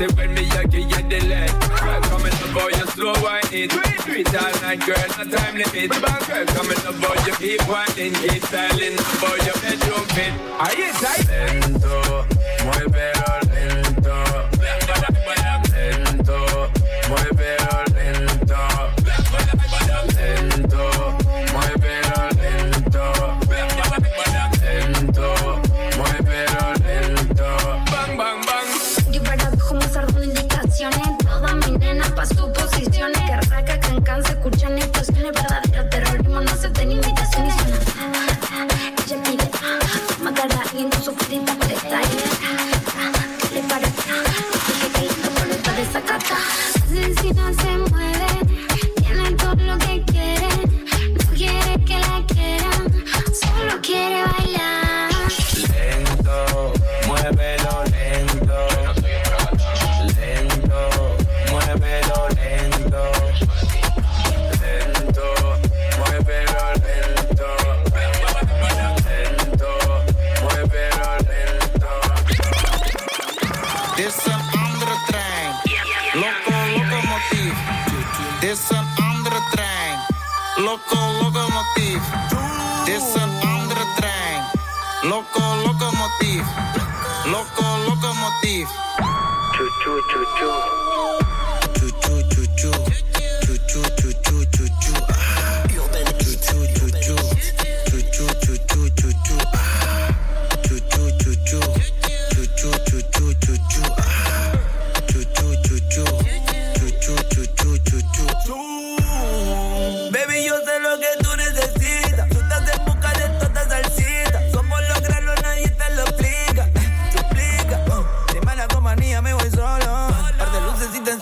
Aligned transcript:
say 0.00 0.14
when 0.16 0.32
me 0.34 0.48
a 0.56 0.64
give 0.66 0.88
you 0.92 1.02
the 1.10 1.20
lead. 1.28 1.50
Girl, 1.80 2.00
come 2.08 2.24
in 2.26 2.32
love 2.40 2.54
boy, 2.54 2.70
you 2.78 2.86
slow 2.96 3.12
wine 3.22 3.52
it. 3.52 3.70
Do 3.70 3.80
all 4.38 4.54
night, 4.62 4.80
girl, 4.86 5.08
no 5.18 5.24
time 5.36 5.56
limit. 5.60 5.90
Bang, 5.90 6.22
girl, 6.28 6.46
come 6.54 6.70
in 6.72 6.78
love 6.84 7.00
boy, 7.02 7.16
you 7.26 7.34
keep 7.36 7.62
whining, 7.68 8.14
keep 8.14 8.42
styling, 8.48 8.96
boy, 9.20 9.36
your 9.44 9.58
bedroom 9.60 10.04
fit. 10.14 10.32
Are 10.64 10.74
you 10.74 10.92
tight? 11.02 11.79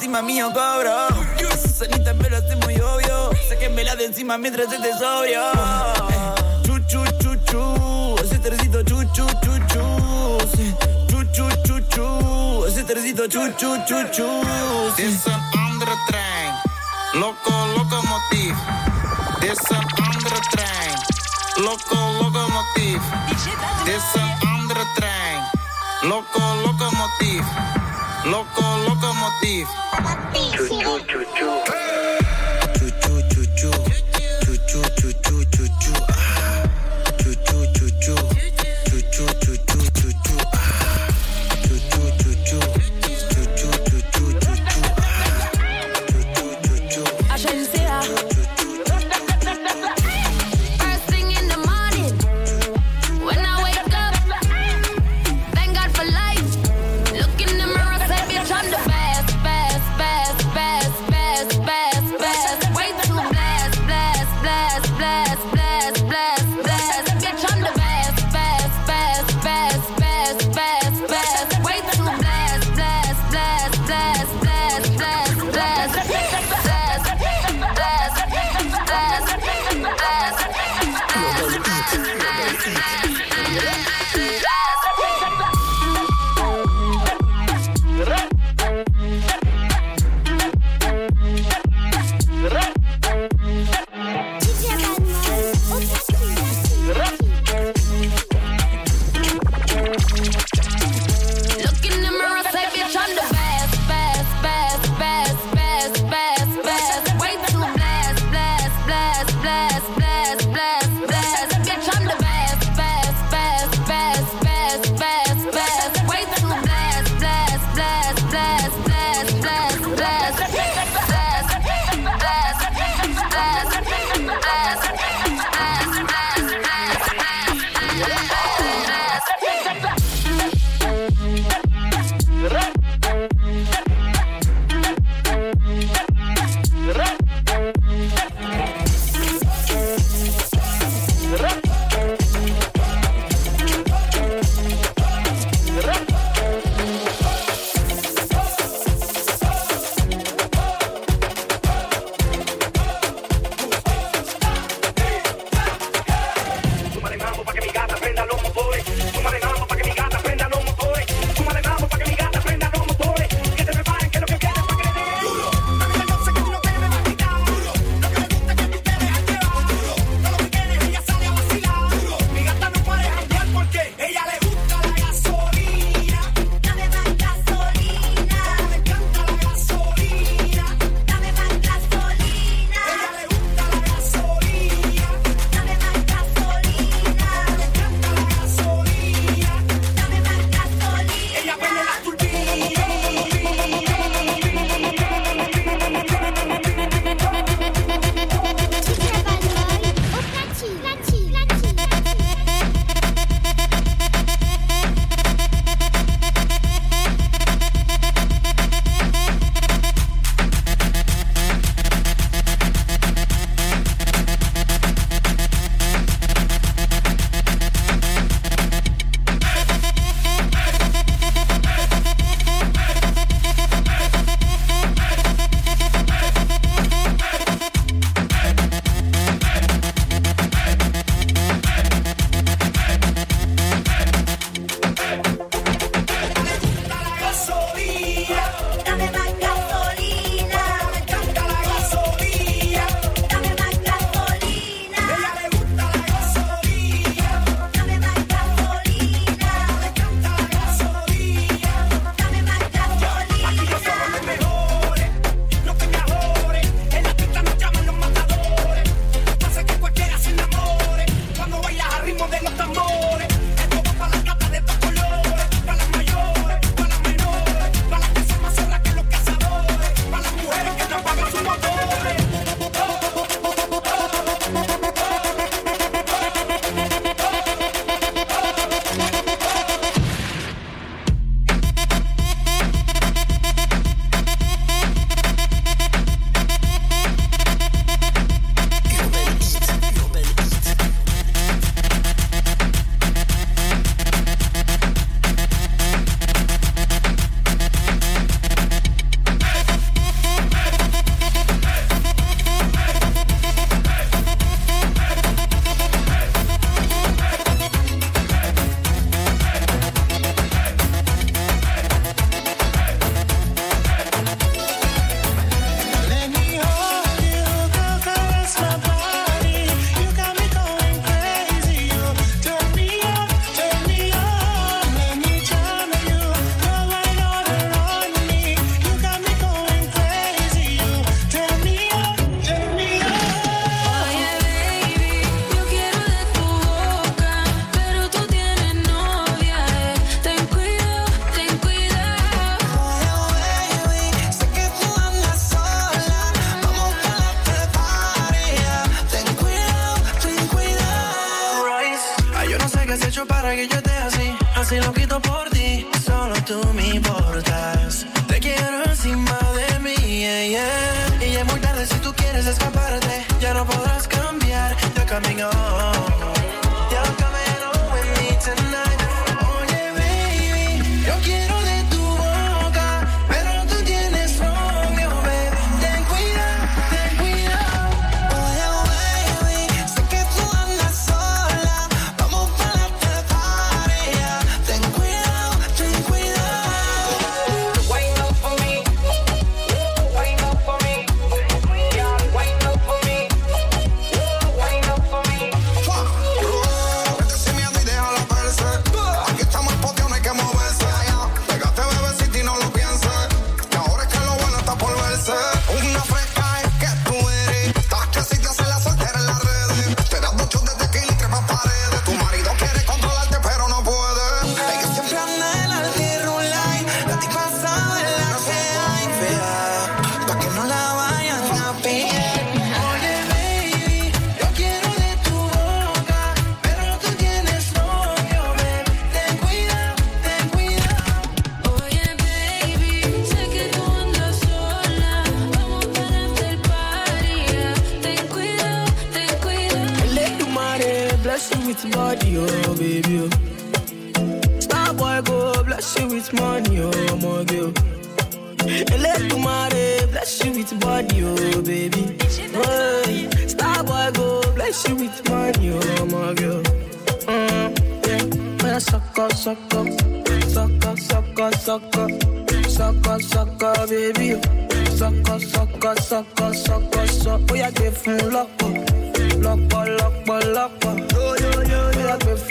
encima 0.08 0.22
mío 0.22 0.50
cobro. 0.54 1.08
Cenita 1.78 2.14
me 2.14 2.30
lo 2.30 2.38
hace 2.38 2.56
muy 2.56 2.74
obvio. 2.80 3.30
Sáquenmela 3.48 3.94
de 3.94 4.06
encima 4.06 4.38
mientras 4.38 4.72
esté 4.72 4.90
sobrio. 4.98 5.42
Chu, 6.62 6.78
chu, 6.86 7.04
chu, 7.20 7.36
chu. 7.44 8.16
Ese 8.24 8.38
tercito 8.38 8.82
chu, 8.84 9.04
chu, 9.12 9.26
chu, 9.42 9.58
chu. 9.68 9.84
Chu, 11.08 11.24
chu, 11.32 11.48
chu, 11.62 11.80
chu. 11.90 12.64
Ese 12.66 12.84
tercito 12.84 13.28
chu, 13.28 13.52
chu, 13.58 13.76
chu, 13.86 13.96
chu. 14.10 14.26
This 14.96 15.26
an 15.26 15.40
undertrain. 15.52 16.54
Loco, 17.14 17.52
locomotive. 17.76 18.56
This 19.40 19.70
an 19.70 19.84
undertrain. 20.08 20.96
Loco, 21.58 21.96
locomotive. 22.22 23.02
This 23.84 24.16
an 24.16 24.30
undertrain. 24.40 25.42
Loco, 26.02 26.40
locomotive. 26.64 27.07
two 31.08 31.24
two. 31.34 31.77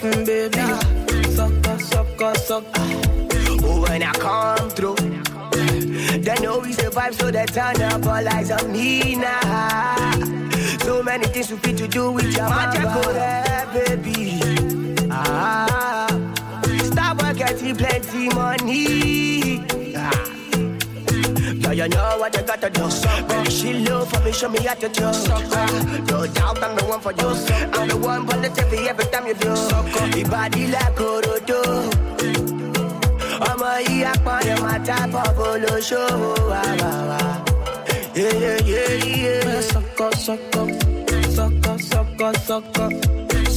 nothing, 0.03 0.25
baby. 0.25 0.57
Sucker, 1.31 1.79
sucker, 1.79 2.35
sucker. 2.35 2.81
Oh, 3.63 3.81
when 3.87 4.03
I 4.03 4.11
come 4.13 4.69
through, 4.69 4.95
they 6.19 6.35
know 6.41 6.59
we 6.59 6.73
survive, 6.73 7.15
so 7.15 7.31
they 7.31 7.45
turn 7.45 7.81
up 7.81 8.05
all 8.05 8.27
eyes 8.27 8.51
on 8.51 8.71
me 8.71 9.15
now. 9.15 10.11
So 10.79 11.03
many 11.03 11.25
things 11.27 11.51
we 11.51 11.57
fit 11.57 11.77
to 11.77 11.87
do 11.87 12.11
with 12.11 12.35
your 12.35 12.49
mama, 12.49 12.83
oh. 12.85 13.73
baby. 13.73 14.39
Ah, 15.11 16.07
stop 16.83 17.21
working, 17.21 17.75
plenty 17.75 18.29
money 18.29 19.86
show 24.33 24.49
me 24.49 24.59
how 24.63 24.73
to 24.75 24.89
do. 24.89 25.01
No 26.11 26.27
doubt 26.27 26.63
I'm 26.63 26.75
the 26.75 26.85
one 26.87 27.01
for 27.01 27.11
you. 27.11 27.27
I'm 27.73 27.87
the 27.87 27.97
one 27.97 28.25
positive 28.25 28.73
every 28.73 29.05
time 29.05 29.27
you 29.27 29.33
do. 29.33 29.47
Your 30.17 30.29
body 30.29 30.67
like 30.67 30.95
Orodo. 30.99 31.61
ọmọ 33.49 33.71
yìí 33.87 34.03
apọ̀nì 34.13 34.53
máa 34.63 34.79
tábọ̀ 34.87 35.25
bolóṣòwò 35.37 36.31
wà 36.51 36.61
wà 36.81 36.91
wà. 37.09 37.19
Sọkọ 39.71 40.07
sọkọ 40.25 40.61
sọkọ 41.35 41.73
sọkọ 41.89 42.27
sọkọ 42.47 42.85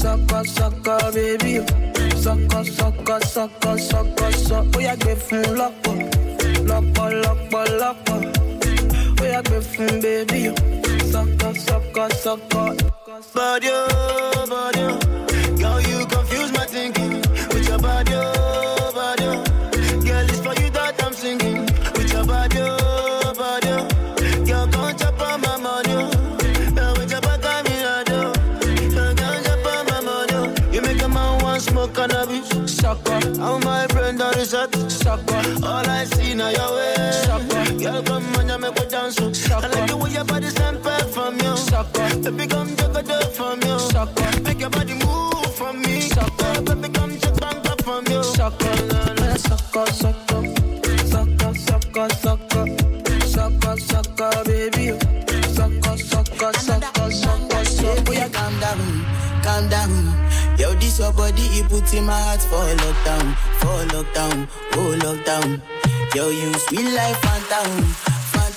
sọkọ 0.03 0.39
sọkọ 0.57 0.95
bébí 1.15 1.53
o 1.61 1.65
sọkọ 2.25 2.59
sọkọ 2.77 3.15
sọkọ 3.35 3.71
sọkọ 3.91 4.27
sọ 4.47 4.59
yà 4.87 4.95
gbé 5.01 5.13
fún 5.27 5.45
lọ́pọ̀ 5.59 5.95
lọ́pọ̀ 6.69 7.07
lọ́pọ̀ 7.23 7.63
lọ́pọ̀ 7.81 8.19
ó 9.23 9.25
yà 9.33 9.41
gbé 9.47 9.59
fún 9.71 9.91
bèbí 10.03 10.41
sọkọ 11.13 11.49
bọ́dí 13.35 13.71
ó 13.81 13.83
bọ́dí 14.51 14.83
ó. 14.93 14.95
Sucker. 35.11 35.67
All 35.67 35.89
I 35.89 36.05
see 36.05 36.35
now 36.35 36.51
your 36.51 36.71
way, 36.77 36.95
eh. 36.97 37.11
sucker. 37.27 37.65
Girl, 37.83 38.03
come 38.03 38.37
on, 38.37 38.49
you 38.49 38.59
make 38.59 38.75
me 38.79 38.85
dance, 38.89 39.17
sucker. 39.17 39.67
I 39.67 39.69
like 39.69 39.91
the 39.91 39.97
way 39.97 40.11
your 40.11 40.25
body 40.25 40.51
semper 40.59 40.99
from 41.15 41.35
you. 41.43 41.57
Sucker. 41.57 42.09
Baby, 42.25 42.47
come 42.47 42.71
juggle 42.77 43.11
it 43.11 43.33
from 43.39 43.59
you. 43.67 43.79
Sucker. 43.79 44.31
Make 44.43 44.61
your 44.61 44.71
body 44.71 44.95
move 45.05 45.55
from 45.59 45.83
me. 45.83 46.01
Sucker. 46.01 46.53
Baby, 46.67 46.89
come 46.97 47.13
check 47.21 47.35
bang 47.43 47.67
up 47.73 47.83
from 47.83 48.05
you. 48.13 48.23
Sucker. 48.23 48.75
Sucker, 49.47 49.87
sucker. 50.01 50.43
Sucker, 51.13 51.53
sucker, 51.69 52.09
sucker. 52.23 52.65
Sucker, 53.35 53.77
sucker, 53.91 54.33
baby. 54.47 54.85
Sucker, 55.57 55.97
sucker, 56.11 56.53
sucker, 56.67 57.11
sucker, 57.23 57.65
sucker. 57.65 58.03
Boy, 58.05 58.23
calm 58.37 58.55
down, 58.61 58.81
calm 59.43 59.69
down. 59.69 60.00
This 60.91 60.99
your 60.99 61.13
body, 61.13 61.43
it 61.55 61.69
puts 61.69 61.93
in 61.95 62.05
my 62.05 62.21
heart 62.21 62.43
for 62.43 62.67
lockdown, 62.83 63.37
for 63.63 63.79
lockdown, 63.95 64.49
oh 64.75 64.99
lockdown. 64.99 65.61
Yo, 66.17 66.31
you 66.31 66.53
sweet 66.67 66.83
like 66.97 67.15
phantom 67.23 67.95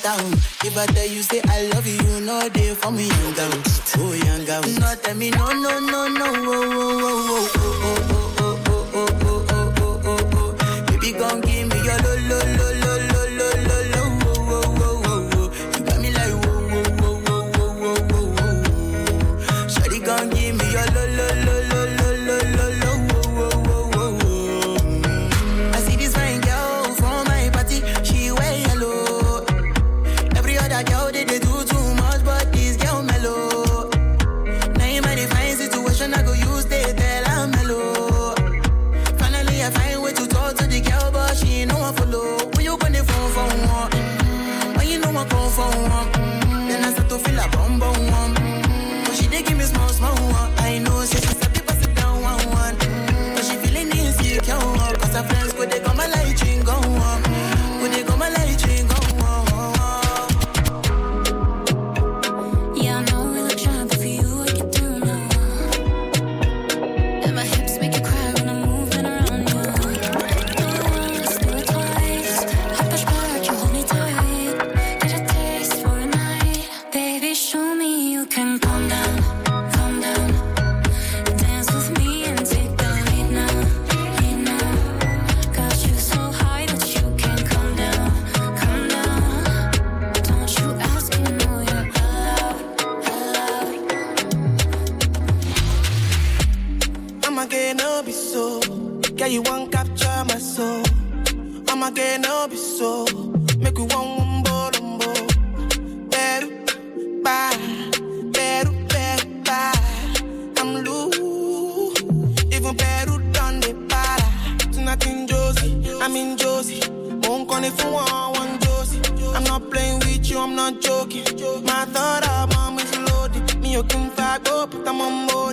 down. 0.01 0.33
If 0.65 0.75
I 0.75 0.85
tell 0.87 1.05
you 1.05 1.21
say 1.21 1.41
I 1.45 1.67
love 1.73 1.85
you, 1.85 1.93
you 1.93 2.21
know 2.25 2.49
they 2.49 2.73
for 2.73 2.89
me 2.89 3.07
young 3.07 3.33
girl, 3.35 3.51
oh 3.99 4.13
young 4.13 4.45
girl. 4.45 4.61
No 4.79 4.95
tell 4.95 5.15
me 5.15 5.29
no 5.29 5.45
no 5.53 5.79
no 5.79 6.07
no, 6.07 6.25
oh 6.25 6.73
oh 7.23 7.49
oh 7.55 8.09
oh 8.09 8.33
oh 8.39 8.59
oh 8.65 8.83
oh 8.83 8.93
oh 8.93 9.13
oh 9.13 9.43
oh 9.43 9.77
oh 9.77 10.01
oh 10.03 10.19
oh 10.33 10.55
oh. 10.59 10.85
Baby, 10.87 11.11
gon' 11.13 11.39
like, 30.83 30.89
yo, 30.91 31.11
did 31.11 31.31
it 31.31 31.42
you 78.23 78.29
can 78.29 78.57
calm 78.57 78.87
down. 78.87 79.22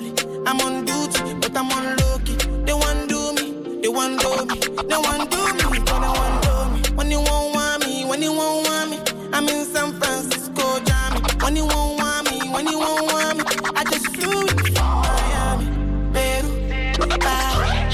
I'm 0.00 0.07
on. 0.07 0.47
I'm 0.47 0.61
on 0.61 0.85
duty, 0.87 1.35
but 1.40 1.57
I'm 1.57 1.71
on 1.73 1.97
low 1.99 2.19
key. 2.25 2.37
They 2.64 2.73
want 2.75 3.09
do 3.09 3.35
me, 3.35 3.80
they 3.83 3.88
want 3.88 4.21
do 4.21 4.30
me, 4.47 4.61
they 4.88 4.97
want 4.97 5.30
do 5.30 5.54
me, 5.54 5.78
they 5.80 5.92
want 5.92 6.42
do 6.45 6.54
me. 6.90 6.97
When 6.97 7.11
you 7.11 7.21
won't 7.21 7.54
want 7.54 7.87
me, 7.87 8.04
when 8.07 8.23
you 8.23 8.33
won't 8.33 8.66
want 8.69 8.90
me, 8.90 8.99
I'm 9.33 9.49
in 9.49 9.66
San 9.66 9.92
Francisco, 10.00 10.80
Jammy. 10.85 11.21
When 11.42 11.57
you 11.57 11.66
won't 11.66 11.99
want 12.00 12.30
me, 12.30 12.50
when 12.50 12.69
you 12.69 12.78
won't 12.80 13.12
want 13.12 13.38
me, 13.38 13.45
I 13.76 13.85
just 13.85 14.07
flew 14.16 14.47
from 14.49 15.02
Miami. 15.07 15.66
Peru, 16.14 17.09
bye, 17.19 17.88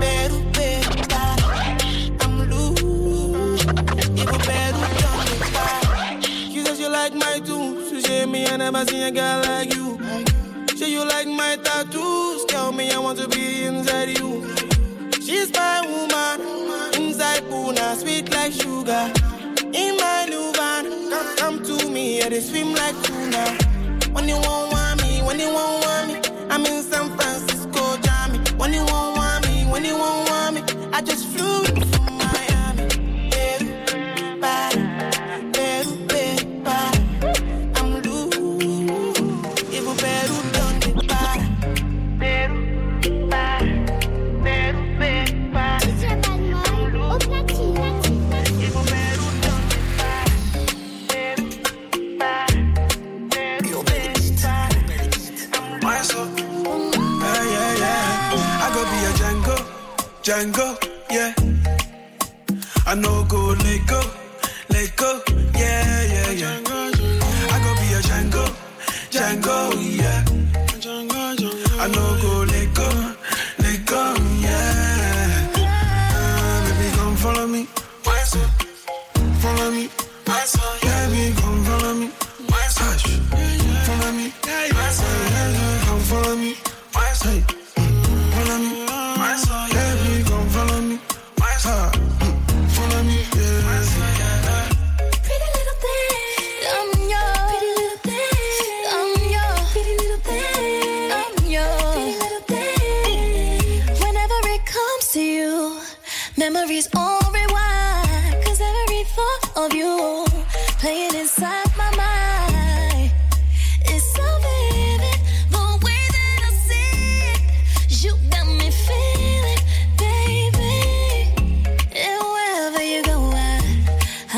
Peru, 0.00 0.42
Peru, 0.52 1.08
bye. 1.08 1.78
I'm 2.20 2.50
loose, 2.50 3.64
even 4.20 4.40
Peru 4.48 4.78
me 4.80 5.38
bye. 5.54 6.20
She 6.52 6.64
says 6.64 6.80
you 6.80 6.88
like 6.90 7.14
my 7.14 7.40
tunes, 7.44 7.90
she 7.90 8.00
say 8.02 8.26
me 8.26 8.46
I 8.46 8.58
never 8.58 8.84
seen 8.86 9.02
a 9.04 9.12
girl 9.12 9.42
like 9.42 9.74
you. 9.74 9.81
She's 15.42 15.52
my 15.54 15.80
woman, 15.80 17.02
inside 17.02 17.42
Puna, 17.50 17.96
sweet 17.96 18.30
like 18.30 18.52
sugar. 18.52 19.10
In 19.74 19.96
my 19.96 20.24
new 20.30 20.52
van, 20.52 20.84
come, 21.10 21.36
come 21.36 21.64
to 21.64 21.90
me, 21.90 22.18
yeah, 22.18 22.28
they 22.28 22.38
swim 22.40 22.72
like 22.74 22.94
tuna. 23.02 23.44
When 24.12 24.28
you 24.28 24.36
won't 24.36 24.72
want 24.72 25.02
me, 25.02 25.20
when 25.22 25.40
you 25.40 25.48
won't 25.48 25.84
want 25.84 26.06
me, 26.12 26.46
I'm 26.48 26.64
in 26.64 26.84
San 26.84 27.16
Francisco, 27.16 27.96
Jammy. 28.02 28.38
When 28.56 28.72
you 28.72 28.84
won't 28.84 29.16
want 29.16 29.48
me, 29.48 29.64
when 29.64 29.84
you 29.84 29.98
won't 29.98 30.30
want 30.30 30.54
me, 30.54 30.62
I 30.92 31.02
just 31.02 31.26
flew 31.26 31.64
Django, 60.32 60.78
yeah. 61.10 61.34
I 62.86 62.94
know 62.94 63.22
go 63.24 63.48
let 63.48 63.86
go, 63.86 64.00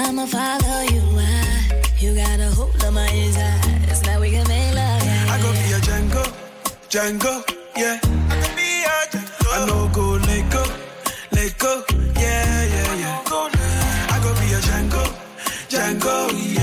I'ma 0.06 0.26
follow 0.26 0.80
you. 0.92 1.02
I, 1.18 1.82
you 1.98 2.14
got 2.14 2.40
a 2.40 2.50
hold 2.50 2.82
of 2.84 2.92
my 2.92 3.06
eyes. 3.08 4.02
Now 4.06 4.20
we 4.20 4.30
can 4.30 4.46
make 4.48 4.74
love. 4.74 5.02
Yeah, 5.02 5.32
I 5.32 5.40
go 5.42 5.50
be 5.52 5.72
a 5.72 5.80
Django, 5.80 6.24
Django, 6.90 7.32
yeah. 7.76 7.98
I 8.02 8.36
go 8.42 8.48
be 8.56 8.84
a 8.84 8.98
Django. 9.10 9.46
I 9.52 9.66
know 9.66 9.88
go 9.92 10.06
let 10.26 10.50
go, 10.50 10.64
let 11.32 11.58
go, 11.58 11.82
yeah, 12.20 12.64
yeah, 12.74 12.94
yeah. 13.02 13.22
I 14.10 14.20
go 14.22 14.30
be 14.40 14.52
a 14.52 14.60
Django, 14.60 15.04
Django, 15.68 16.16
yeah. 16.32 16.53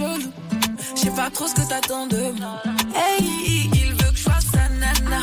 Chelou. 0.00 0.32
Je 0.94 1.00
sais 1.00 1.10
pas 1.10 1.30
trop 1.30 1.46
ce 1.46 1.54
que 1.54 1.68
t'attends 1.68 2.06
de 2.06 2.32
moi. 2.38 2.62
Hey, 2.94 3.70
il 3.72 3.92
veut 3.92 4.10
que 4.10 4.16
je 4.16 4.22
fasse 4.22 4.46
sa 4.52 4.68
nana. 4.68 5.22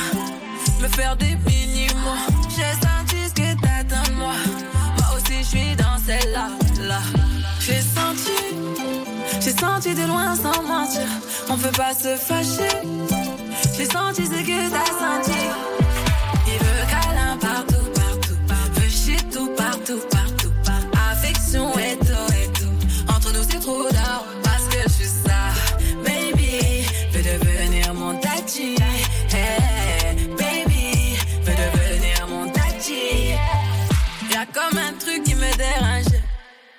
Me 0.82 0.88
faire 0.88 1.16
des 1.18 1.36
mini-mois. 1.46 2.24
J'ai 2.56 2.74
senti 2.86 3.30
ce 3.30 3.34
que 3.34 3.62
t'attends 3.62 4.10
de 4.10 4.16
moi. 4.16 4.34
Moi 4.98 5.08
aussi, 5.16 5.38
je 5.40 5.48
suis 5.58 5.76
dans 5.76 5.98
celle-là. 6.06 6.50
Là. 6.88 7.00
J'ai 7.60 7.82
senti, 7.82 8.40
j'ai 9.42 9.52
senti 9.52 9.94
de 9.94 10.06
loin 10.08 10.36
sans 10.36 10.62
mentir. 10.64 11.08
On 11.50 11.58
peut 11.58 11.76
pas 11.76 11.94
se 11.94 12.16
fâcher. 12.16 12.78
J'ai 13.78 13.86
senti 13.86 14.26
ce 14.26 14.32
que 14.32 14.70
t'as 14.70 14.92
senti. 15.04 15.40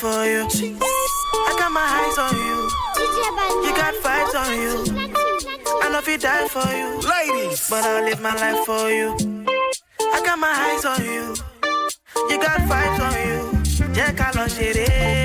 for 0.00 0.24
you. 0.26 0.46
I 1.34 1.56
got 1.58 1.72
my 1.72 1.82
eyes 1.82 2.18
on 2.18 2.34
you. 2.36 2.58
DJ 2.94 3.18
on 4.34 4.52
you. 4.62 5.08
I 5.82 5.88
know 5.90 5.98
if 5.98 6.06
you 6.06 6.18
die 6.18 6.46
for 6.48 6.68
you. 6.70 7.00
Ladies. 7.08 7.68
But 7.68 7.84
I'll 7.84 8.04
live 8.04 8.20
my 8.20 8.34
life 8.34 8.64
for 8.64 8.90
you. 8.90 9.16
I 10.00 10.22
got 10.24 10.38
my 10.38 10.54
eyes 10.66 10.84
on 10.84 11.04
you. 11.04 11.34
You 12.30 12.38
got 12.40 12.60
vibes 12.70 13.00
on 13.06 13.14
you. 13.26 13.38
Ká 14.18 14.30
lọ 14.36 14.46
ṣeré. 14.46 15.17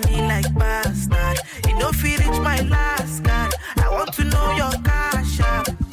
Money 0.00 0.20
like 0.22 0.54
bastard. 0.54 1.38
You 1.66 1.78
know, 1.78 1.90
you 1.90 2.16
reach 2.18 2.38
my 2.40 2.60
last 2.62 3.24
card, 3.24 3.54
I 3.76 3.88
want 3.90 4.12
to 4.14 4.24
know 4.24 4.50
your 4.56 4.72
cash. 4.82 5.40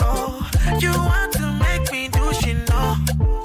Oh, 0.02 0.50
you 0.80 0.91
want 0.91 1.34
to 1.34 1.46
make 1.63 1.91
me 1.91 2.08
do 2.10 2.34
she 2.34 2.54
know? 2.70 2.96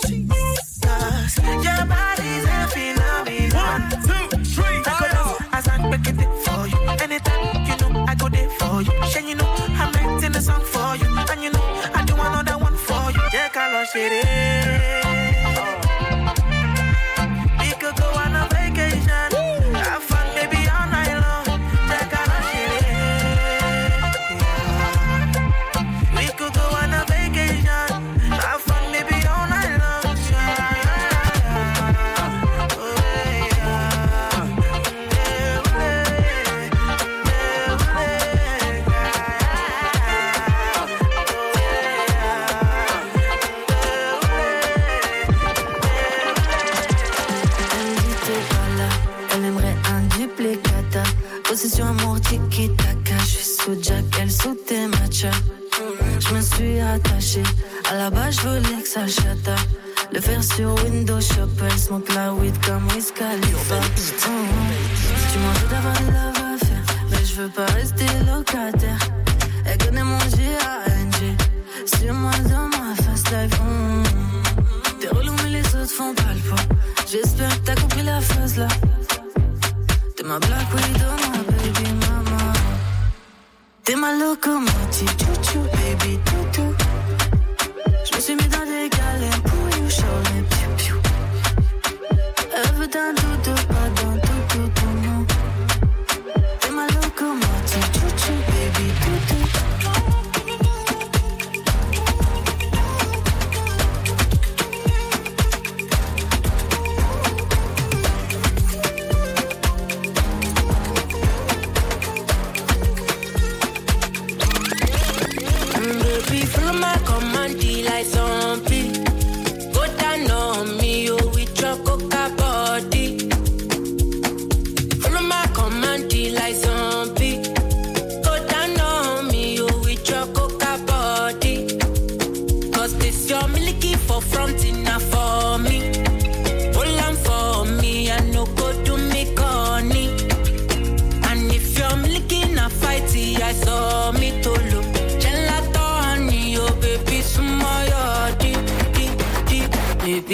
Jesus, 0.07 1.38
your 1.66 1.83
body's 1.92 2.44
a 2.44 2.61
phenomenon. 2.75 3.51
One, 3.55 3.90
two, 4.07 4.25
three, 4.55 4.79
I 4.79 4.96
go 4.99 5.07
four. 5.07 5.09
down, 5.09 5.37
I 5.53 5.61
sang 5.61 5.90
back 5.90 6.07
it 6.09 6.16
for 6.44 6.66
you. 6.66 6.79
Anytime 7.05 7.42
you 7.68 7.77
know, 7.81 8.05
I 8.07 8.14
go 8.14 8.29
there 8.29 8.51
for 8.51 8.83
you. 8.83 8.92
Shen, 9.11 9.29
you 9.29 9.37
know, 9.37 9.51
I'm 9.81 9.92
writing 9.92 10.37
a 10.37 10.42
song 10.42 10.62
for 10.62 10.96
you. 10.96 11.09
And 11.31 11.42
you 11.42 11.51
know, 11.51 11.66
I 11.94 12.05
do 12.05 12.14
another 12.14 12.59
one 12.59 12.77
for 12.77 13.11
you. 13.11 13.23
Yeah, 13.33 13.49
Carlos, 13.49 13.90
shit 13.92 14.39
Possession 51.81 51.87
amour 51.87 52.21
tiki 52.21 52.69
taka. 52.77 53.16
Je 53.19 53.43
sous 53.43 53.83
Jack, 53.83 54.05
elle 54.21 54.31
sous 54.31 54.55
tes 54.66 54.87
matchas. 54.87 55.31
Je 56.19 56.35
me 56.35 56.40
suis 56.40 56.81
attachée, 56.81 57.43
à 57.90 57.95
la 57.95 58.11
base 58.11 58.37
je 58.37 58.49
voulais 58.49 58.83
que 58.83 58.88
ça 58.88 59.07
chata. 59.07 59.57
Le 60.12 60.21
faire 60.21 60.43
sur 60.43 60.75
Windows 60.85 61.21
Shop, 61.21 61.49
elle 61.64 61.79
smoke 61.79 62.12
la 62.14 62.35
weed 62.35 62.55
comme 62.66 62.87
Wiz. 62.88 63.12
Tu 63.16 63.23
m'en 65.38 65.53
veux 65.53 65.69
d'avoir 65.71 65.95
love 66.03 66.43
à 66.45 66.59
faire, 66.59 66.85
mais 67.11 67.25
je 67.25 67.35
veux 67.40 67.49
pas 67.49 67.66
rester 67.66 68.07
locataire. 68.27 68.99
Elle 69.64 69.79
connaît 69.79 70.05
mon 70.05 70.19
G-A-N-G, 70.21 71.37
suis-moi 71.87 72.33
dans 72.51 72.69
ma 72.69 72.95
fast 73.03 73.31
life. 73.31 73.61
T'es 75.01 75.09
relou 75.09 75.33
mais 75.45 75.51
les 75.51 75.66
autres 75.77 75.90
font 75.90 76.14
pas 76.14 76.35
le 76.35 76.40
poids 76.40 76.59
J'espère 77.11 77.49
que 77.49 77.64
t'as 77.64 77.75
compris 77.77 78.03
la 78.03 78.21
phase 78.21 78.59
là 78.59 78.69
Ma 80.31 80.38
black 80.38 80.73
widow, 80.73 81.11
my 81.33 81.43
baby 81.59 81.90
mama. 82.03 82.53
T'es 83.83 83.97
ma 83.97 84.12
locomotive, 84.12 85.16
chouchou, 85.19 85.62
baby 85.73 86.30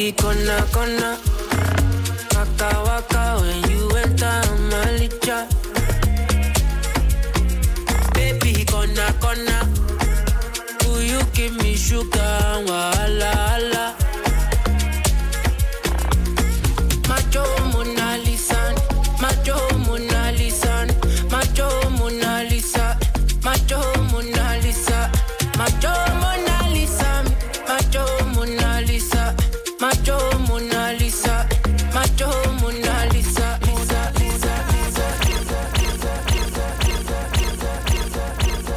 y 0.07 0.13
con 0.13 0.47
la, 0.47 0.65
con 0.67 0.97
la. 0.97 1.15
Acá, 2.41 2.97
acá. 2.97 3.16